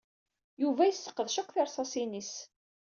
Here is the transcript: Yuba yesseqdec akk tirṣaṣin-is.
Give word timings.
Yuba 0.61 0.83
yesseqdec 0.85 1.35
akk 1.41 1.49
tirṣaṣin-is. 1.51 2.33